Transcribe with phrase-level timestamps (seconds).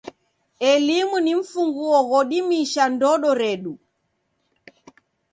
[0.71, 3.73] Elimu ni mfunguo ghodimisha ndodo redu.